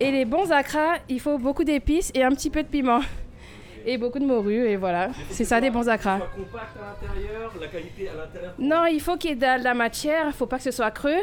Et 0.00 0.10
les 0.10 0.24
bons 0.24 0.50
acras, 0.50 0.94
il 1.10 1.20
faut 1.20 1.36
beaucoup 1.36 1.64
d'épices 1.64 2.12
et 2.14 2.24
un 2.24 2.30
petit 2.30 2.48
peu 2.48 2.62
de 2.62 2.68
piment. 2.68 3.00
Et 3.84 3.98
beaucoup 3.98 4.18
de 4.18 4.24
morue, 4.24 4.66
et 4.66 4.76
voilà. 4.76 5.10
C'est 5.28 5.44
ça, 5.44 5.60
des 5.60 5.68
bons 5.68 5.90
acras. 5.90 6.20
compact 6.34 6.74
à 6.80 7.04
l'intérieur, 7.04 7.52
la 7.60 7.66
qualité 7.66 8.08
à 8.08 8.14
l'intérieur. 8.14 8.54
Non, 8.58 8.86
il 8.86 9.02
faut 9.02 9.18
qu'il 9.18 9.30
y 9.30 9.32
ait 9.34 9.58
de 9.58 9.64
la 9.64 9.74
matière, 9.74 10.22
il 10.24 10.28
ne 10.28 10.32
faut 10.32 10.46
pas 10.46 10.56
que 10.56 10.64
ce 10.64 10.70
soit 10.70 10.90
creux. 10.92 11.20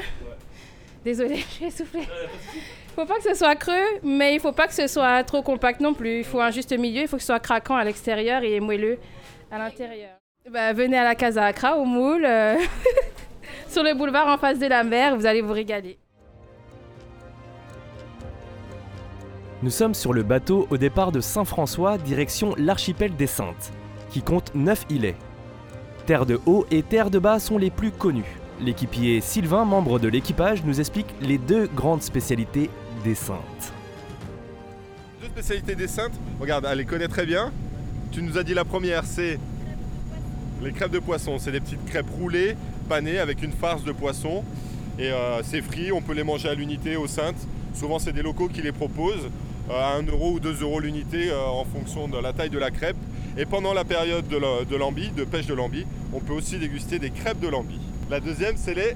Désolée, 1.04 1.44
j'ai 1.60 1.66
essoufflé. 1.66 2.02
Il 2.02 2.89
faut 3.00 3.06
pas 3.06 3.18
que 3.18 3.24
ce 3.24 3.34
soit 3.34 3.56
creux, 3.56 4.00
mais 4.04 4.36
il 4.36 4.42
faut 4.42 4.52
pas 4.52 4.68
que 4.68 4.74
ce 4.74 4.88
soit 4.88 5.24
trop 5.24 5.42
compact 5.42 5.80
non 5.80 5.94
plus. 5.94 6.18
Il 6.18 6.24
faut 6.26 6.42
un 6.42 6.52
juste 6.52 6.78
milieu, 6.78 7.04
il 7.04 7.08
faut 7.08 7.16
que 7.16 7.22
ce 7.22 7.28
soit 7.28 7.40
craquant 7.40 7.78
à 7.78 7.86
l'extérieur 7.86 8.44
et 8.44 8.60
moelleux 8.60 8.98
à 9.50 9.58
l'intérieur. 9.58 10.18
Bah, 10.52 10.74
venez 10.74 10.98
à 10.98 11.06
la 11.06 11.16
Casa 11.16 11.46
Accra, 11.46 11.78
au 11.78 11.86
Moule, 11.86 12.26
euh, 12.26 12.58
sur 13.70 13.84
le 13.84 13.94
boulevard 13.94 14.28
en 14.28 14.38
face 14.38 14.60
de 14.60 14.66
la 14.66 14.84
mer, 14.84 15.16
vous 15.16 15.26
allez 15.26 15.42
vous 15.42 15.54
régaler. 15.54 15.98
Nous 19.64 19.70
sommes 19.70 19.94
sur 19.94 20.12
le 20.12 20.24
bateau 20.24 20.68
au 20.70 20.78
départ 20.78 21.14
de 21.14 21.22
Saint-François, 21.22 21.98
direction 21.98 22.54
l'archipel 22.58 23.16
des 23.16 23.28
Saintes, 23.28 23.72
qui 24.10 24.22
compte 24.22 24.54
9 24.56 24.86
îlets. 24.90 25.16
Terre 26.06 26.26
de 26.26 26.40
haut 26.46 26.66
et 26.70 26.84
terre 26.84 27.10
de 27.10 27.20
bas 27.20 27.40
sont 27.40 27.58
les 27.58 27.70
plus 27.70 27.92
connus. 27.92 28.40
L'équipier 28.60 29.22
Sylvain, 29.22 29.64
membre 29.64 30.00
de 30.00 30.10
l'équipage, 30.10 30.66
nous 30.66 30.82
explique 30.82 31.08
les 31.22 31.38
deux 31.38 31.68
grandes 31.68 32.02
spécialités 32.02 32.70
des 33.04 33.16
Saintes. 33.16 33.74
Deux 35.22 35.28
spécialités 35.28 35.76
des 35.76 35.88
Saintes, 35.88 36.14
regarde, 36.40 36.68
elle 36.70 36.78
les 36.78 36.86
connaît 36.86 37.08
très 37.08 37.26
bien. 37.26 37.52
Tu 38.12 38.22
nous 38.22 38.38
as 38.38 38.44
dit 38.44 38.54
la 38.54 38.66
première, 38.66 39.04
c'est 39.06 39.40
les 40.62 40.72
crêpes 40.72 40.92
de 40.92 41.00
poisson. 41.00 41.38
C'est 41.40 41.52
des 41.52 41.60
petites 41.60 41.86
crêpes 41.86 42.10
roulées, 42.10 42.56
panées 42.88 43.20
avec 43.20 43.44
une 43.44 43.52
farce 43.52 43.84
de 43.84 43.92
poisson. 43.92 44.44
Et 44.98 45.12
euh, 45.12 45.42
c'est 45.44 45.62
frit, 45.62 45.92
on 45.92 46.02
peut 46.02 46.14
les 46.14 46.24
manger 46.24 46.50
à 46.50 46.54
l'unité 46.54 46.98
aux 46.98 47.08
Saintes. 47.08 47.48
Souvent, 47.74 48.00
c'est 48.00 48.12
des 48.14 48.22
locaux 48.24 48.50
qui 48.50 48.62
les 48.62 48.72
proposent 48.72 49.30
euh, 49.70 49.74
à 49.74 49.96
1 49.98 50.04
euro 50.08 50.34
ou 50.34 50.40
2 50.40 50.62
euros 50.62 50.80
l'unité 50.80 51.30
euh, 51.32 51.46
en 51.46 51.64
fonction 51.66 52.08
de 52.08 52.18
la 52.18 52.34
taille 52.34 52.50
de 52.50 52.60
la 52.60 52.72
crêpe. 52.72 52.98
Et 53.38 53.46
pendant 53.46 53.74
la 53.74 53.86
période 53.86 54.28
de, 54.28 54.38
la- 54.38 54.66
de 54.66 54.76
lambi, 54.76 55.10
de 55.12 55.24
pêche 55.24 55.46
de 55.46 55.54
lambi, 55.54 55.86
on 56.14 56.20
peut 56.20 56.34
aussi 56.34 56.58
déguster 56.58 57.00
des 57.00 57.12
crêpes 57.12 57.40
de 57.40 57.48
lambi. 57.48 57.80
La 58.10 58.20
deuxième, 58.20 58.56
c'est 58.58 58.74
les 58.74 58.96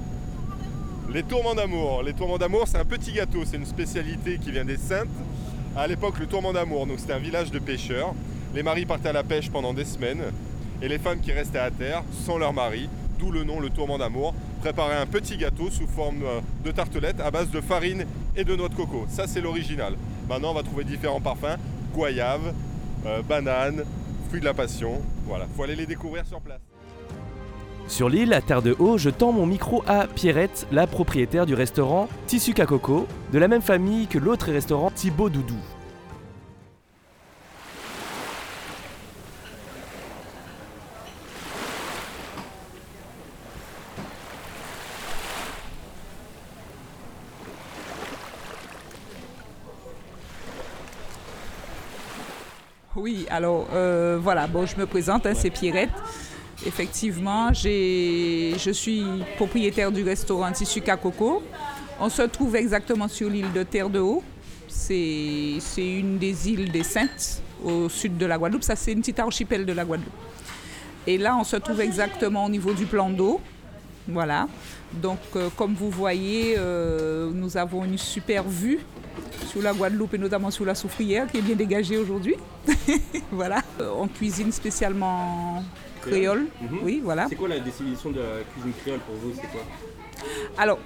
les 1.13 1.24
tourments 1.24 1.53
d'amour. 1.53 2.01
Les 2.03 2.13
tourments 2.13 2.39
d'amour, 2.39 2.67
c'est 2.67 2.77
un 2.77 2.86
petit 2.86 3.12
gâteau, 3.12 3.43
c'est 3.46 3.58
une 3.58 3.65
spécialité 3.65 4.39
qui 4.39 4.51
vient 4.51 4.65
des 4.65 4.77
Saintes. 4.77 5.10
À 5.75 5.88
l'époque, 5.88 6.20
le 6.20 6.25
tourment 6.25 6.53
d'amour, 6.53 6.88
c'était 6.98 7.13
un 7.13 7.20
village 7.20 7.51
de 7.51 7.60
pêcheurs. 7.60 8.13
Les 8.55 8.63
maris 8.63 8.86
partaient 8.86 9.10
à 9.10 9.13
la 9.13 9.24
pêche 9.24 9.50
pendant 9.51 9.74
des 9.74 9.86
semaines 9.86 10.24
et 10.82 10.88
les 10.88 10.98
femmes 10.98 11.20
qui 11.20 11.32
restaient 11.32 11.60
à 11.60 11.72
terre 11.72 12.03
sans 12.25 12.38
leur 12.38 12.53
mari, 12.53 12.89
d'où 13.20 13.32
le 13.32 13.43
nom 13.43 13.60
le 13.60 13.70
tourment 13.70 13.98
d'amour, 13.98 14.34
préparaient 14.62 14.98
un 14.98 15.05
petit 15.05 15.38
gâteau 15.38 15.70
sous 15.70 15.88
forme 15.88 16.24
euh, 16.24 16.41
de 16.65 16.72
tartelette 16.72 17.20
à 17.20 17.29
base 17.29 17.50
de 17.50 17.62
farine 17.62 18.05
et 18.36 18.43
de 18.43 18.55
noix 18.55 18.70
de 18.70 18.75
coco. 18.75 19.05
Ça, 19.10 19.27
c'est 19.27 19.41
l'original. 19.41 19.96
Maintenant, 20.27 20.51
on 20.51 20.55
va 20.55 20.63
trouver 20.63 20.84
différents 20.84 21.22
parfums 21.22 21.58
goyave, 21.93 22.53
euh, 23.05 23.22
banane, 23.22 23.84
fruits 24.29 24.39
de 24.39 24.46
la 24.46 24.53
passion. 24.53 25.00
Voilà, 25.25 25.46
faut 25.55 25.63
aller 25.63 25.75
les 25.75 25.86
découvrir 25.86 26.25
sur 26.25 26.41
place. 26.41 26.73
Sur 27.88 28.10
l'île, 28.10 28.34
à 28.34 28.42
Terre 28.42 28.62
de 28.62 28.75
Haut, 28.80 28.98
je 28.98 29.10
tends 29.10 29.32
mon 29.32 29.46
micro 29.46 29.84
à 29.88 30.08
Pierrette, 30.08 30.68
la 30.72 30.88
propriétaire 30.88 31.46
du 31.46 31.54
restaurant 31.54 32.10
Tissu 32.25 32.54
Coco, 32.54 33.08
de 33.32 33.38
la 33.38 33.48
même 33.48 33.62
famille 33.62 34.08
que 34.08 34.18
l'autre 34.18 34.52
restaurant 34.52 34.90
Thibaut 34.90 35.30
Doudou. 35.30 35.54
Oui, 52.96 53.28
alors 53.30 53.68
euh, 53.74 54.18
voilà, 54.22 54.48
bon, 54.48 54.66
je 54.66 54.78
me 54.78 54.86
présente, 54.86 55.25
hein, 55.25 55.34
c'est 55.36 55.50
Pierrette. 55.50 55.92
Effectivement, 56.65 57.51
je 57.53 58.72
suis 58.72 59.03
propriétaire 59.36 59.91
du 59.91 60.03
restaurant 60.03 60.51
Tissu 60.51 60.81
Coco. 60.81 61.43
On 62.00 62.10
se 62.10 62.22
trouve 62.24 62.55
exactement 62.55 63.07
sur 63.07 63.29
l'île 63.29 63.51
de 63.51 63.63
Terre 63.63 63.89
de 63.89 64.00
Haut. 64.00 64.24
C'est 64.67 65.57
c'est 65.60 66.00
une 66.00 66.17
des 66.17 66.50
îles 66.50 66.72
des 66.72 66.83
Saintes 66.83 67.41
au 67.63 67.89
sud 67.89 68.17
de 68.17 68.25
la 68.25 68.38
Guadeloupe. 68.38 68.63
Ça, 68.63 68.75
c'est 68.75 68.93
une 68.93 69.00
petite 69.00 69.19
archipel 69.19 69.65
de 69.65 69.74
la 69.74 69.86
Guadeloupe. 69.86 70.13
Et 71.05 71.17
là, 71.17 71.36
on 71.38 71.43
se 71.43 71.57
trouve 71.57 71.81
exactement 71.81 72.45
au 72.45 72.50
niveau 72.50 72.74
du 72.74 72.86
plan 72.86 73.10
d'eau. 73.10 73.41
Voilà. 74.07 74.48
Donc, 74.93 75.19
euh, 75.36 75.50
comme 75.55 75.74
vous 75.74 75.89
voyez, 75.89 76.55
euh, 76.57 77.29
nous 77.33 77.57
avons 77.57 77.83
une 77.83 77.98
super 77.98 78.43
vue 78.43 78.79
sur 79.48 79.62
la 79.62 79.74
Guadeloupe 79.74 80.13
et 80.13 80.17
notamment 80.17 80.51
sur 80.51 80.65
la 80.65 80.75
soufrière 80.75 81.27
qui 81.27 81.38
est 81.38 81.41
bien 81.41 81.55
dégagée 81.55 81.98
aujourd'hui. 81.98 82.36
voilà. 83.32 83.62
Euh, 83.79 83.91
on 83.98 84.08
cuisine 84.08 84.51
spécialement 84.51 85.63
créole. 86.01 86.48
Oui, 86.82 87.01
voilà. 87.03 87.27
quoi 87.38 87.48
la 87.50 87.60
définition 87.60 88.12
de 88.12 88.20
la 88.20 88.43
cuisine 88.53 88.74
créole 88.82 89.00
pour 89.00 89.15
vous 89.15 89.32
C'est 89.36 89.48
quoi? 89.48 89.62
Alors, 90.58 90.79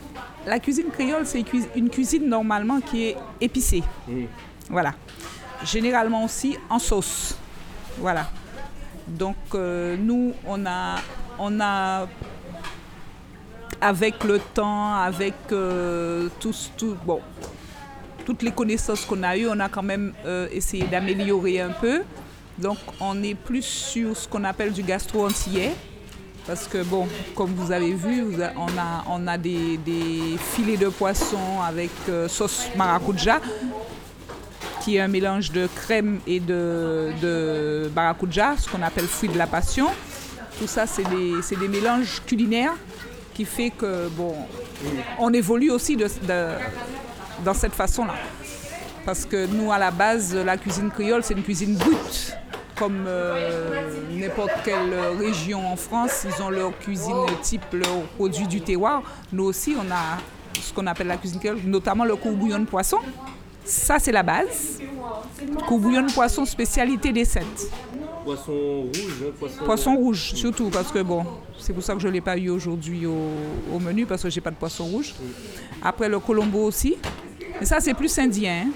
la 0.46 0.60
cuisine 0.60 0.90
créole, 0.92 1.26
c'est 1.26 1.44
une 1.76 1.90
cuisine 1.90 2.28
normalement 2.28 2.80
qui 2.82 3.08
est 3.10 3.18
épicée. 3.42 3.84
Voilà. 4.70 4.94
Généralement 5.64 6.24
aussi 6.26 6.58
en 6.70 6.80
sauce. 6.80 7.36
Voilà. 8.00 8.30
Donc, 9.08 9.36
euh, 9.56 9.96
nous, 9.98 10.34
on 10.46 10.66
a, 10.66 10.96
on 11.40 11.60
a, 11.60 12.08
avec 13.82 14.24
le 14.24 14.40
temps, 14.40 14.94
avec 14.96 15.34
euh, 15.52 16.30
tous- 16.40 16.72
tout, 16.78 16.96
bon, 17.06 17.22
toutes 18.28 18.42
les 18.44 18.52
connaissances 18.52 19.06
qu'on 19.06 19.24
a 19.24 19.38
eues, 19.38 19.48
on 19.48 19.58
a 19.62 19.70
quand 19.70 19.84
même 19.84 20.12
euh, 20.26 20.50
essayé 20.52 20.84
d'améliorer 20.84 21.62
un 21.62 21.70
peu. 21.70 22.02
Donc, 22.58 22.78
on 23.00 23.24
est 23.24 23.36
plus 23.36 23.64
sur 23.64 24.18
ce 24.18 24.28
qu'on 24.28 24.44
appelle 24.44 24.74
du 24.74 24.84
gastro-antillais. 24.84 25.72
Parce 26.46 26.68
que, 26.68 26.84
bon, 26.84 27.08
comme 27.36 27.54
vous 27.54 27.72
avez 27.72 27.94
vu, 27.94 28.26
on 28.58 29.28
a, 29.28 29.38
des, 29.38 29.80
filets 30.54 30.76
de 30.76 30.90
poisson 30.90 31.62
avec 31.66 31.90
euh, 32.10 32.28
sauce 32.28 32.68
maracuja, 32.76 33.40
qui 34.82 34.98
est 34.98 35.00
un 35.00 35.08
mélange 35.08 35.54
de 35.54 35.70
crème 35.74 36.20
et 36.28 36.42
de, 36.42 37.90
maracuja, 37.96 38.56
ce 38.58 38.68
qu'on 38.68 38.82
appelle 38.82 39.08
fruit 39.08 39.30
de 39.30 39.38
la 39.38 39.48
passion. 39.48 39.88
Tout 40.60 40.68
ça, 40.68 40.86
c'est 40.86 41.08
des, 41.10 41.42
c'est 41.44 41.58
des 41.58 41.70
mélanges 41.70 42.22
culinaires 42.26 42.76
qui 43.34 43.46
fait 43.46 43.70
que, 43.70 44.10
bon, 44.10 44.36
on 45.18 45.32
évolue 45.32 45.70
aussi 45.72 45.96
de- 45.96 46.08
de- 46.28 46.58
dans 47.44 47.54
cette 47.54 47.74
façon-là. 47.74 48.16
Parce 49.06 49.26
que 49.26 49.46
nous, 49.48 49.72
à 49.72 49.78
la 49.78 49.92
base, 49.92 50.36
la 50.36 50.58
cuisine 50.58 50.92
créole, 50.92 51.24
c'est 51.24 51.34
une 51.34 51.44
cuisine 51.44 51.76
brute. 51.76 52.36
Comme 52.78 53.06
euh, 53.08 53.90
n'importe 54.12 54.52
quelle 54.64 54.94
région 55.18 55.66
en 55.66 55.76
France, 55.76 56.26
ils 56.26 56.44
ont 56.44 56.50
leur 56.50 56.78
cuisine 56.78 57.26
type, 57.42 57.64
leurs 57.74 58.04
produits 58.18 58.48
du 58.48 58.62
terroir. 58.62 59.02
Nous 59.32 59.46
aussi, 59.46 59.76
on 59.76 59.90
a 59.92 60.20
ce 60.62 60.74
qu'on 60.74 60.86
appelle 60.86 61.08
la 61.08 61.18
cuisine 61.18 61.40
créole, 61.40 61.60
notamment 61.66 62.06
le 62.06 62.16
courbouillon 62.16 62.60
de 62.60 62.66
poisson. 62.66 62.98
Ça, 63.64 63.98
c'est 63.98 64.12
la 64.12 64.24
base. 64.24 64.80
Courbouillon 65.68 66.04
de 66.04 66.12
poisson, 66.12 66.46
spécialité 66.46 67.12
des 67.12 67.26
Saintes. 67.26 67.68
Poisson 68.24 68.82
rouge, 68.82 69.24
poisson. 69.40 69.64
Poisson 69.66 69.96
rouge, 69.96 70.34
surtout, 70.36 70.70
parce 70.70 70.92
que 70.92 71.00
bon, 71.00 71.26
c'est 71.58 71.74
pour 71.74 71.82
ça 71.82 71.94
que 71.94 72.00
je 72.00 72.08
ne 72.08 72.14
l'ai 72.14 72.22
pas 72.22 72.38
eu 72.38 72.50
aujourd'hui 72.50 73.06
au, 73.06 73.32
au 73.74 73.80
menu, 73.80 74.06
parce 74.06 74.22
que 74.22 74.30
j'ai 74.30 74.42
pas 74.42 74.52
de 74.52 74.56
poisson 74.56 74.84
rouge. 74.86 75.16
Après, 75.82 76.10
le 76.10 76.20
colombo 76.20 76.64
aussi. 76.64 76.98
Mais 77.60 77.66
ça, 77.66 77.80
c'est 77.80 77.94
plus 77.94 78.18
indien. 78.20 78.68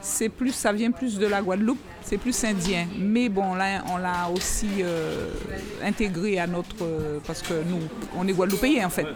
C'est 0.00 0.28
plus, 0.28 0.52
ça 0.52 0.72
vient 0.72 0.90
plus 0.90 1.18
de 1.18 1.26
la 1.26 1.40
Guadeloupe, 1.40 1.78
c'est 2.02 2.18
plus 2.18 2.44
indien. 2.44 2.86
Mais 2.98 3.30
bon, 3.30 3.54
là, 3.54 3.82
on 3.90 3.96
l'a 3.96 4.28
aussi 4.30 4.82
euh, 4.82 5.30
intégré 5.82 6.38
à 6.38 6.46
notre... 6.46 6.84
euh, 6.84 7.18
parce 7.26 7.40
que 7.40 7.54
nous, 7.54 7.78
on 8.14 8.28
est 8.28 8.34
guadeloupéens, 8.34 8.86
en 8.86 8.90
fait. 8.90 9.06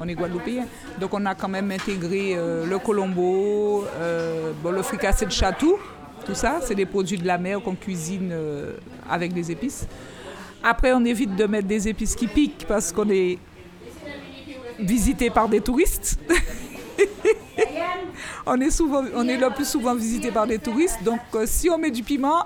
On 0.00 0.08
est 0.08 0.14
guadeloupéens. 0.14 0.64
Donc, 0.98 1.12
on 1.12 1.26
a 1.26 1.34
quand 1.34 1.48
même 1.48 1.70
intégré 1.70 2.32
euh, 2.34 2.64
le 2.64 2.78
colombo, 2.78 3.84
bon, 4.62 4.70
le 4.70 4.82
fricassé 4.82 5.26
de 5.26 5.32
chatou. 5.32 5.76
Tout 6.24 6.34
ça, 6.34 6.60
c'est 6.62 6.74
des 6.74 6.86
produits 6.86 7.18
de 7.18 7.26
la 7.26 7.36
mer 7.36 7.60
qu'on 7.60 7.74
cuisine 7.74 8.32
avec 9.08 9.34
des 9.34 9.50
épices. 9.50 9.86
Après, 10.62 10.92
on 10.94 11.04
évite 11.04 11.36
de 11.36 11.44
mettre 11.44 11.68
des 11.68 11.88
épices 11.88 12.14
qui 12.14 12.26
piquent 12.26 12.64
parce 12.66 12.92
qu'on 12.92 13.08
est 13.10 13.38
visité 14.78 15.28
par 15.28 15.48
des 15.48 15.60
touristes. 15.60 16.18
on, 18.48 18.60
est 18.60 18.70
souvent, 18.70 19.02
on 19.14 19.28
est 19.28 19.36
le 19.36 19.50
plus 19.50 19.68
souvent 19.68 19.94
visité 19.94 20.30
par 20.30 20.46
des 20.46 20.58
touristes. 20.58 21.02
Donc, 21.04 21.20
euh, 21.34 21.44
si 21.46 21.68
on 21.70 21.78
met 21.78 21.90
du 21.90 22.02
piment, 22.02 22.44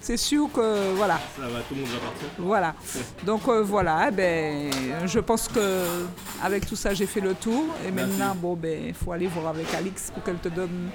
c'est 0.00 0.16
sûr 0.16 0.48
que 0.52 0.94
voilà. 0.94 1.18
Ça 1.36 1.48
va, 1.48 1.60
tout 1.68 1.74
le 1.74 1.80
monde 1.80 1.90
va 1.90 1.98
partir. 1.98 2.28
Voilà. 2.38 2.74
Donc 3.24 3.40
euh, 3.48 3.62
voilà, 3.62 4.06
eh 4.08 4.12
ben, 4.12 4.70
je 5.04 5.18
pense 5.18 5.48
que 5.48 5.84
avec 6.42 6.64
tout 6.64 6.76
ça, 6.76 6.94
j'ai 6.94 7.06
fait 7.06 7.20
le 7.20 7.34
tour. 7.34 7.64
Et 7.86 7.90
maintenant, 7.90 8.36
bon, 8.36 8.54
ben, 8.54 8.84
il 8.86 8.94
faut 8.94 9.10
aller 9.10 9.26
voir 9.26 9.48
avec 9.48 9.72
Alix 9.74 10.12
pour 10.12 10.22
qu'elle 10.22 10.36
te 10.36 10.48
donne 10.48 10.90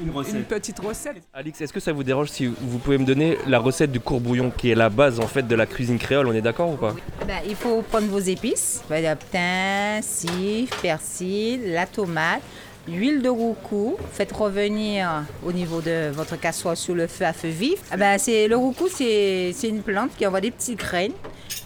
Une 0.00 0.08
une 0.08 0.44
petite 0.44 0.78
recette. 0.78 1.16
Alix, 1.32 1.60
est-ce 1.60 1.72
que 1.72 1.80
ça 1.80 1.92
vous 1.92 2.04
dérange 2.04 2.28
si 2.28 2.46
vous 2.46 2.78
pouvez 2.78 2.98
me 2.98 3.04
donner 3.04 3.38
la 3.48 3.58
recette 3.58 3.90
du 3.90 3.98
courbouillon 3.98 4.52
qui 4.56 4.70
est 4.70 4.76
la 4.76 4.88
base 4.88 5.18
en 5.18 5.26
fait 5.26 5.46
de 5.46 5.54
la 5.56 5.66
cuisine 5.66 5.98
créole? 5.98 6.28
On 6.28 6.32
est 6.32 6.40
d'accord 6.40 6.70
ou 6.70 6.76
pas? 6.76 6.94
Ben, 7.26 7.38
il 7.48 7.56
faut 7.56 7.82
prendre 7.82 8.06
vos 8.06 8.20
épices, 8.20 8.84
ben, 8.88 9.02
le 9.02 9.16
thym, 9.16 10.00
cif, 10.00 10.70
persil, 10.80 11.72
la 11.72 11.86
tomate, 11.86 12.42
l'huile 12.88 13.22
de 13.22 13.28
roucou. 13.28 13.96
Faites 14.12 14.32
revenir 14.32 15.24
au 15.44 15.52
niveau 15.52 15.80
de 15.80 16.10
votre 16.10 16.38
casserole 16.38 16.76
sur 16.76 16.94
le 16.94 17.06
feu 17.06 17.24
à 17.24 17.32
feu 17.32 17.48
vif. 17.48 17.80
Ah 17.90 17.96
ben, 17.96 18.18
c'est, 18.18 18.48
le 18.48 18.56
roucou, 18.56 18.88
c'est, 18.88 19.52
c'est 19.54 19.68
une 19.68 19.82
plante 19.82 20.10
qui 20.16 20.26
envoie 20.26 20.40
des 20.40 20.50
petites 20.50 20.78
graines 20.78 21.12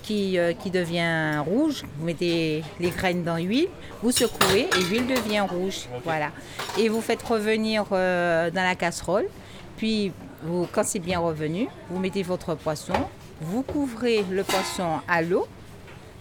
qui, 0.03 0.39
euh, 0.39 0.53
qui 0.53 0.71
devient 0.71 1.39
rouge. 1.39 1.83
Vous 1.99 2.07
mettez 2.07 2.63
les 2.81 2.91
graines 2.91 3.23
dans 3.23 3.37
l'huile, 3.37 3.69
vous 4.03 4.11
secouez 4.11 4.69
et 4.77 4.83
l'huile 4.91 5.07
devient 5.07 5.41
rouge. 5.41 5.87
Voilà. 6.05 6.31
Et 6.79 6.89
vous 6.89 7.01
faites 7.01 7.23
revenir 7.23 7.85
euh, 7.93 8.51
dans 8.51 8.63
la 8.63 8.75
casserole. 8.75 9.29
Puis, 9.77 10.13
vous, 10.43 10.67
quand 10.73 10.85
c'est 10.85 10.99
bien 10.99 11.19
revenu, 11.19 11.69
vous 11.91 11.99
mettez 11.99 12.23
votre 12.23 12.55
poisson. 12.55 12.95
Vous 13.41 13.63
couvrez 13.63 14.25
le 14.31 14.43
poisson 14.43 15.01
à 15.07 15.23
l'eau 15.23 15.47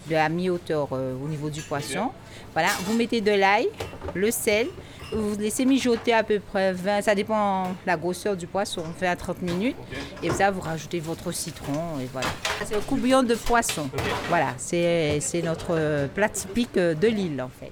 de 0.10 0.14
la 0.14 0.30
mi-hauteur 0.30 0.90
euh, 0.92 1.16
au 1.24 1.28
niveau 1.28 1.50
du 1.50 1.62
poisson. 1.62 2.12
Voilà, 2.54 2.70
vous 2.86 2.94
mettez 2.96 3.22
de 3.22 3.32
l'ail, 3.32 3.68
le 4.14 4.32
sel, 4.32 4.68
vous 5.12 5.38
laissez 5.38 5.66
mijoter 5.66 6.14
à 6.14 6.24
peu 6.24 6.40
près 6.40 6.74
20, 6.74 7.02
ça 7.02 7.16
dépend 7.16 7.64
de 7.70 7.76
la 7.86 7.98
grosseur 7.98 8.36
du 8.36 8.48
poisson, 8.48 8.84
20 9.00 9.10
à 9.10 9.16
30 9.16 9.42
minutes. 9.42 9.78
Et 10.24 10.30
ça, 10.30 10.52
vous 10.52 10.62
rajoutez 10.62 11.00
votre 11.00 11.32
citron 11.32 12.00
et 12.02 12.08
voilà. 12.12 12.28
C'est 12.66 12.76
le 12.76 12.82
courbouillon 12.82 13.24
de 13.24 13.36
poisson. 13.36 13.90
Voilà, 14.30 14.54
c'est 14.58 15.20
notre 15.44 16.08
plat 16.14 16.30
typique 16.30 16.78
euh, 16.78 16.94
de 16.94 17.08
l'île 17.08 17.42
en 17.42 17.50
fait. 17.50 17.72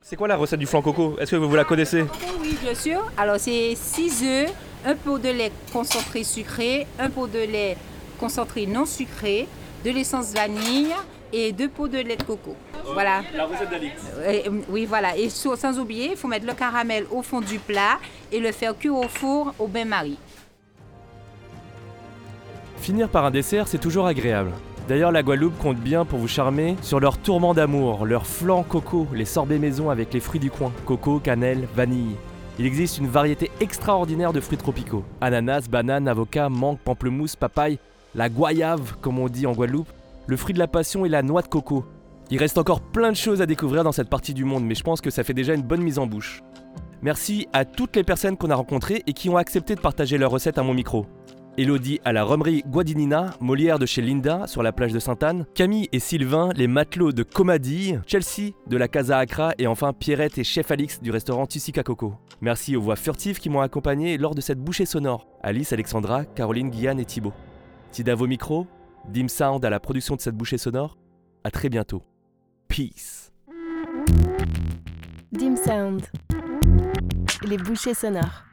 C'est 0.00 0.16
quoi 0.16 0.26
la 0.26 0.36
recette 0.36 0.58
du 0.58 0.66
flan 0.66 0.80
coco? 0.80 1.16
Est-ce 1.18 1.32
que 1.32 1.36
vous 1.36 1.54
la 1.54 1.64
connaissez? 1.64 2.02
Oui, 2.40 2.56
bien 2.62 2.74
sûr. 2.74 3.10
Alors, 3.18 3.36
c'est 3.38 3.74
6 3.74 4.24
œufs, 4.24 4.52
un 4.86 4.94
pot 4.94 5.18
de 5.18 5.28
lait 5.28 5.52
concentré 5.70 6.24
sucré, 6.24 6.86
un 6.98 7.10
pot 7.10 7.26
de 7.26 7.40
lait 7.40 7.76
concentré 8.18 8.64
non 8.64 8.86
sucré, 8.86 9.46
de 9.84 9.90
l'essence 9.90 10.32
vanille 10.32 10.94
et 11.32 11.52
deux 11.52 11.68
pots 11.68 11.88
de 11.88 11.98
lait 11.98 12.16
de 12.16 12.22
coco. 12.22 12.56
Voilà. 12.92 13.22
La 13.34 13.46
recette 13.46 13.70
d'Alix. 13.70 13.94
Euh, 14.20 14.60
oui, 14.68 14.86
voilà. 14.86 15.16
Et 15.16 15.28
sur- 15.28 15.56
sans 15.56 15.78
oublier, 15.78 16.10
il 16.12 16.16
faut 16.16 16.28
mettre 16.28 16.46
le 16.46 16.54
caramel 16.54 17.04
au 17.10 17.22
fond 17.22 17.40
du 17.40 17.58
plat 17.58 17.98
et 18.32 18.40
le 18.40 18.52
faire 18.52 18.76
cuire 18.76 18.94
au 18.96 19.08
four 19.08 19.54
au 19.58 19.66
bain-marie. 19.66 20.18
Finir 22.78 23.08
par 23.08 23.24
un 23.24 23.30
dessert, 23.30 23.68
c'est 23.68 23.78
toujours 23.78 24.06
agréable. 24.06 24.52
D'ailleurs, 24.88 25.12
la 25.12 25.22
Guadeloupe 25.22 25.58
compte 25.58 25.76
bien 25.76 26.06
pour 26.06 26.18
vous 26.18 26.28
charmer 26.28 26.76
sur 26.80 26.98
leur 27.00 27.18
tourment 27.18 27.52
d'amour, 27.52 28.06
leur 28.06 28.26
flan 28.26 28.62
coco, 28.62 29.06
les 29.12 29.26
sorbets 29.26 29.58
maison 29.58 29.90
avec 29.90 30.14
les 30.14 30.20
fruits 30.20 30.40
du 30.40 30.50
coin, 30.50 30.72
coco, 30.86 31.18
cannelle, 31.18 31.68
vanille. 31.76 32.16
Il 32.58 32.64
existe 32.64 32.96
une 32.98 33.06
variété 33.06 33.50
extraordinaire 33.60 34.32
de 34.32 34.40
fruits 34.40 34.56
tropicaux. 34.56 35.04
Ananas, 35.20 35.66
banane, 35.70 36.08
avocat, 36.08 36.48
mangue, 36.48 36.78
pamplemousse, 36.78 37.36
papaye, 37.36 37.78
la 38.14 38.30
goyave, 38.30 38.94
comme 39.02 39.18
on 39.18 39.28
dit 39.28 39.46
en 39.46 39.52
Guadeloupe, 39.52 39.90
le 40.28 40.36
fruit 40.36 40.54
de 40.54 40.58
la 40.58 40.68
passion 40.68 41.04
et 41.04 41.08
la 41.08 41.22
noix 41.22 41.42
de 41.42 41.48
coco. 41.48 41.86
Il 42.30 42.38
reste 42.38 42.58
encore 42.58 42.82
plein 42.82 43.10
de 43.10 43.16
choses 43.16 43.40
à 43.40 43.46
découvrir 43.46 43.82
dans 43.82 43.92
cette 43.92 44.10
partie 44.10 44.34
du 44.34 44.44
monde, 44.44 44.64
mais 44.64 44.74
je 44.74 44.84
pense 44.84 45.00
que 45.00 45.10
ça 45.10 45.24
fait 45.24 45.32
déjà 45.32 45.54
une 45.54 45.62
bonne 45.62 45.82
mise 45.82 45.98
en 45.98 46.06
bouche. 46.06 46.42
Merci 47.00 47.48
à 47.54 47.64
toutes 47.64 47.96
les 47.96 48.04
personnes 48.04 48.36
qu'on 48.36 48.50
a 48.50 48.54
rencontrées 48.54 49.02
et 49.06 49.14
qui 49.14 49.30
ont 49.30 49.38
accepté 49.38 49.74
de 49.74 49.80
partager 49.80 50.18
leurs 50.18 50.30
recettes 50.30 50.58
à 50.58 50.62
mon 50.62 50.74
micro. 50.74 51.06
Elodie 51.56 51.98
à 52.04 52.12
la 52.12 52.24
romerie 52.24 52.62
Guadinina, 52.66 53.30
Molière 53.40 53.78
de 53.78 53.86
chez 53.86 54.02
Linda 54.02 54.46
sur 54.46 54.62
la 54.62 54.72
plage 54.72 54.92
de 54.92 54.98
Sainte-Anne, 54.98 55.46
Camille 55.54 55.88
et 55.90 55.98
Sylvain, 55.98 56.50
les 56.54 56.68
matelots 56.68 57.12
de 57.12 57.22
Comadille, 57.22 58.00
Chelsea 58.06 58.52
de 58.66 58.76
la 58.76 58.86
Casa 58.86 59.18
Accra 59.18 59.54
et 59.58 59.66
enfin 59.66 59.92
Pierrette 59.92 60.38
et 60.38 60.44
Chef 60.44 60.70
Alix 60.70 61.00
du 61.02 61.10
restaurant 61.10 61.46
Tussica 61.46 61.82
Coco. 61.82 62.14
Merci 62.42 62.76
aux 62.76 62.82
voix 62.82 62.94
furtives 62.94 63.40
qui 63.40 63.48
m'ont 63.48 63.60
accompagné 63.60 64.18
lors 64.18 64.34
de 64.34 64.40
cette 64.40 64.60
bouchée 64.60 64.86
sonore. 64.86 65.26
Alice, 65.42 65.72
Alexandra, 65.72 66.24
Caroline, 66.26 66.70
Guyane 66.70 67.00
et 67.00 67.04
Thibaut. 67.04 67.32
Tida 67.90 68.14
vos 68.14 68.26
micros, 68.28 68.66
Dim 69.12 69.28
Sound 69.28 69.64
à 69.64 69.70
la 69.70 69.80
production 69.80 70.16
de 70.16 70.20
cette 70.20 70.36
bouchée 70.36 70.58
sonore. 70.58 70.98
À 71.42 71.50
très 71.50 71.70
bientôt. 71.70 72.02
Peace. 72.68 73.32
Dim 75.32 75.56
Sound. 75.56 76.02
Les 77.46 77.56
bouchées 77.56 77.94
sonores. 77.94 78.47